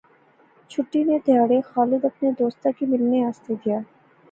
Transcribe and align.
چُھٹی 0.69 1.01
نے 1.07 1.17
تہاڑے 1.25 1.59
خالد 1.69 2.05
اپنے 2.11 2.31
دوستا 2.39 2.69
کی 2.77 2.85
ملنے 2.95 3.23
آسطے 3.27 3.53
گیا 3.65 3.79